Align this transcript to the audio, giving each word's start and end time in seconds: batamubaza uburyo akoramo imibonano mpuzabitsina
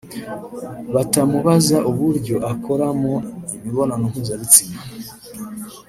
batamubaza 0.93 1.77
uburyo 1.91 2.35
akoramo 2.51 3.13
imibonano 3.55 4.03
mpuzabitsina 4.11 4.79